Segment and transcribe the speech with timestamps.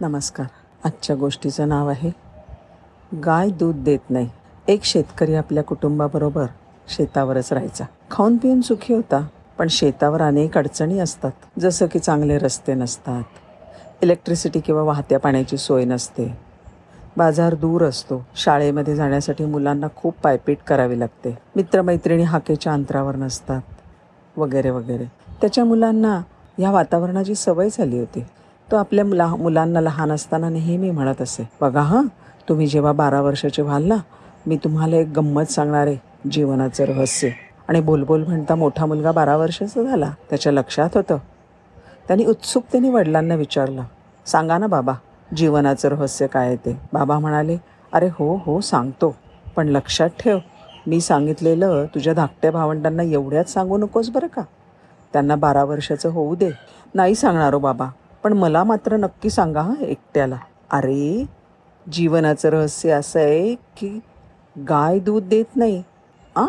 [0.00, 0.46] नमस्कार.
[0.84, 2.10] आजच्या गोष्टीचं नाव आहे
[3.24, 4.28] गाय दूध देत नाही.
[4.68, 6.46] एक शेतकरी आपल्या कुटुंबाबरोबर
[6.88, 7.84] शेतावरच राहायचा.
[8.10, 9.26] खाऊन पिऊन सुखी होता
[9.58, 11.30] पण शेतावर अनेक अडचणी असतात.
[11.58, 13.22] जसं की चांगले रस्ते नसतात
[14.02, 16.38] इलेक्ट्रिसिटी किंवा वाहत्या पाण्याची सोय नसते.
[17.16, 18.26] बाजार दूर असतो.
[18.36, 21.38] शाळेमध्ये जाण्यासाठी मुलांना खूप पायपीट करावी लागते.
[21.56, 23.60] मित्रमैत्रिणी हाकेच्या अंतरावर नसतात
[24.36, 25.04] वगैरे वगैरे.
[25.40, 26.20] त्याच्या मुलांना
[26.58, 28.24] या वातावरणाची सवय झाली होती.
[28.68, 32.02] तो आपल्या मुला मुलांना लहान असताना नेहमी म्हणत असे बघा हां
[32.48, 33.96] तुम्ही जेव्हा बारा वर्षाचे व्हाल ना
[34.46, 37.28] मी तुम्हाला एक गंमत सांगणार आहे जीवनाचं रहस्य.
[37.68, 41.16] आणि बोलबोल म्हणता मोठा मुलगा बारा वर्षाचा झाला त्याच्या लक्षात होतं.
[42.06, 43.82] त्यांनी उत्सुकतेने वडिलांना विचारलं
[44.26, 44.92] सांगा ना बाबा
[45.36, 46.76] जीवनाचं रहस्य काय आहे ते?
[46.92, 47.56] बाबा म्हणाले
[47.92, 49.14] अरे हो हो सांगतो.
[49.56, 50.38] पण लक्षात ठेव
[50.86, 54.42] मी सांगितलेलं तुझ्या धाकट्या भावंडांना एवढ्याच सांगू नकोस बरं का?
[55.12, 56.50] त्यांना बारा वर्षाचं होऊ दे.
[56.94, 57.88] नाही सांगणार हो बाबा
[58.26, 60.36] पण मला मात्र नक्की सांगा हां एकट्याला.
[60.70, 61.26] अरे
[61.92, 64.00] जीवनाचं रहस्य असं आहे की
[64.58, 65.82] गाय दूध देत नाही.
[66.36, 66.46] आ?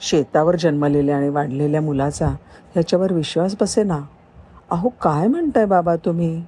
[0.00, 4.00] शेतावर जन्मलेल्या आणि वाढलेल्या मुलाचा ह्याच्यावर विश्वास बसे ना
[4.70, 6.44] अहो काय म्हणताय बाबा तुम्ही?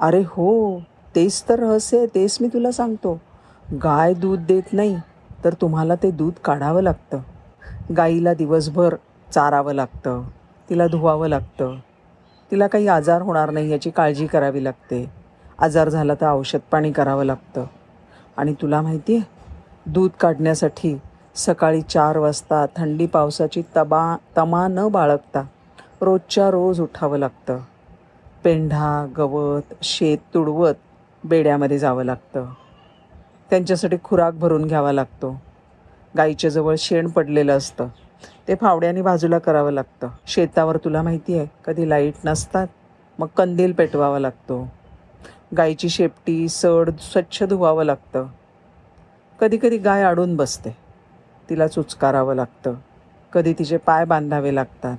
[0.00, 0.80] अरे हो
[1.14, 3.20] तेच तर रहस्य आहे तेच मी तुला सांगतो.
[3.72, 4.96] गाय दूध देत नाही
[5.44, 7.18] तर तुम्हाला ते दूध काढावं लागतं.
[7.96, 8.94] गाईला दिवसभर
[9.34, 10.22] चारावं लागतं
[10.70, 11.76] तिला धुवावं लागतं.
[12.50, 15.10] तिला काही आजार होणार नाही याची काळजी करावी लागते.
[15.58, 17.64] आजार झाला तर औषध पाणी करावं लागतं.
[18.36, 19.24] आणि तुला माहिती आहे
[19.86, 20.98] दूध काढण्यासाठी
[21.34, 25.42] सकाळी चार वाजता थंडी पावसाची तबा तमा न बाळगता
[26.00, 27.58] रोजच्या रोज उठावं लागतं.
[28.44, 30.74] पेंढा गवत शेत तुडवत
[31.24, 32.46] बेड्यामध्ये जावं लागतं.
[33.50, 35.40] त्यांच्यासाठी खुराक भरून घ्यावा लागतो.
[36.16, 37.88] गाईच्याजवळ शेण पडलेलं असतं.
[38.48, 40.08] ते फावड्याने बाजूला करावं लागतं.
[40.26, 42.66] शेतावर तुला माहिती आहे कधी लाइट नसतात
[43.18, 44.68] मग कंदील पेटवावा लागतो.
[45.56, 48.26] गायीची शेपटी सड स्वच्छ धुवावं लागतं.
[49.40, 50.76] कधी कधी गाय अडून बसते.
[51.50, 52.74] तिला चुचकारावं लागतं.
[53.32, 54.96] कधी तिचे पाय बांधावे लागतात.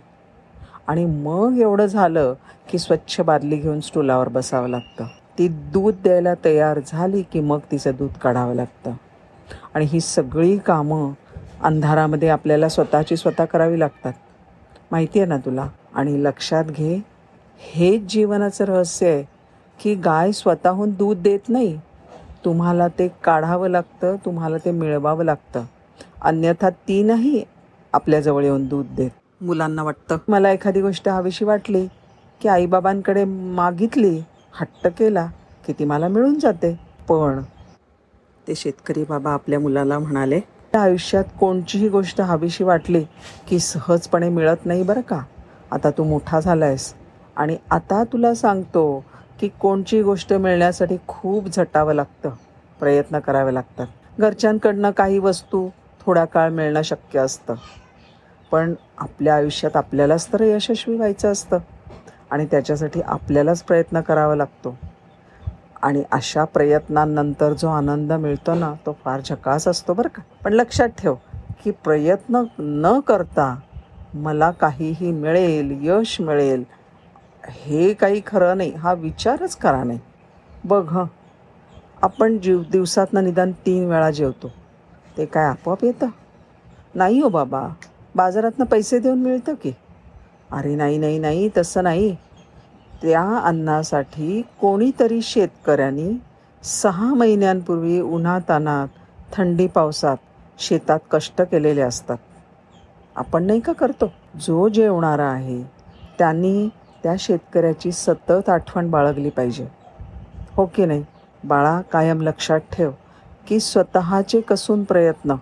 [0.88, 2.34] आणि मग एवढं झालं
[2.72, 5.04] की स्वच्छ बादली घेऊन स्टुलावर बसावं लागतं.
[5.38, 8.92] ती दूध द्यायला तयार झाली की मग तिचं दूध काढावं लागतं.
[9.74, 11.12] आणि ही सगळी कामं
[11.64, 14.14] अंधारामध्ये आपल्याला स्वतःची स्वतः करावी लागतात.
[14.92, 15.68] माहिती आहे ना तुला?
[15.94, 17.02] आणि लक्षात घे
[17.60, 19.24] हेच जीवनाचं रहस्य आहे
[19.80, 21.78] की गाय स्वतःहून दूध देत नाही.
[22.46, 25.66] तुम्हाला ते काढावं लागतं तुम्हाला ते मिळवावं लागतं.
[26.22, 27.44] अन्यथा ती नाही
[27.94, 29.10] आपल्याजवळ येऊन दूध देत.
[29.42, 31.88] मुलांना वाटतं मला एखादी गोष्ट हवीशी वाटली
[32.42, 34.20] की आईबाबांकडे मागितली
[34.54, 35.28] हट्ट केला
[35.68, 36.80] की ती मला मिळून जाते.
[37.10, 37.42] पण
[38.48, 40.40] ते शेतकरी बाबा आपल्या मुलाला म्हणाले
[40.72, 43.04] त्या आयुष्यात कोणतीही गोष्ट हवीशी वाटली
[43.48, 45.22] की सहजपणे मिळत नाही बरं का?
[45.72, 46.94] आता तू मोठा झाला आहेस
[47.36, 49.06] आणि आता तुला सांगतो
[49.40, 52.30] की कोणची गोष्ट मिळण्यासाठी खूप झटावं लागतं.
[52.80, 53.88] प्रयत्न करावे लागतात.
[54.20, 55.70] घरच्यांकडनं काही वस्तू
[56.06, 57.54] थोडा काळ मिळणं शक्य असतं.
[58.52, 61.58] पण आपल्या आयुष्यात आपल्यालाच तर यशस्वी व्हायचं असतं.
[62.32, 64.78] आणि त्याच्यासाठी आपल्यालाच प्रयत्न करावा लागतो.
[65.84, 70.22] आणि अशा प्रयत्नांनंतर जो आनंद मिळतो ना तो फार झकास असतो बरं का.
[70.44, 71.14] पण लक्षात ठेव
[71.64, 73.56] की प्रयत्न न करता
[74.14, 76.64] मला काहीही मिळेल यश मिळेल
[77.48, 80.00] हे काही खरं नाही हा विचारच करा नाही.
[80.66, 81.06] बघ हं
[82.02, 84.52] आपण जीव दिवसातनं निदान तीन वेळा जेवतो.
[85.18, 86.08] ते काय आपोआप येतं?
[86.96, 87.68] नाही हो बाबा.
[88.16, 89.72] बाजारातनं पैसे देऊन मिळतं की?
[90.52, 92.16] अरे नाही नाही नाही तसं नाही.
[93.02, 96.22] त्या अन्नासाठी कोणीतरी शेतकऱ्यांनी
[96.64, 98.88] सहा महिन्यांपूर्वी उन्हातानात
[99.34, 100.18] थंडी पावसात
[100.60, 102.18] शेतात कष्ट केलेले असतात.
[103.16, 104.14] आपण नाही का करतो?
[104.42, 105.64] जो जेवणारा आहे
[106.20, 106.70] त्यांनी
[107.04, 109.68] त्या शेतकऱ्याची सतत आठवण बाळगली पाहिजे.
[110.56, 111.06] हो की नाही?
[111.44, 112.92] बाळा कायम लक्षात ठेव
[113.48, 115.36] की स्वतःचे कसून प्रयत्न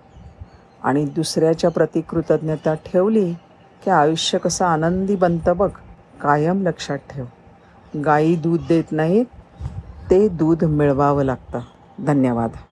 [0.83, 3.33] आणि दुसऱ्याच्या प्रती कृतज्ञता ठेवली
[3.83, 5.69] की आयुष्य कसं आनंदी बनतं बघ.
[6.21, 7.25] कायम लक्षात ठेव.
[7.95, 9.25] गायी दूध देत नाहीत
[10.09, 11.59] ते दूध मिळवावं लागतं.
[12.05, 12.49] धन्यवाद.